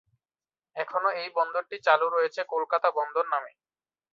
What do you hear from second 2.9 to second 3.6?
বন্দর নামে।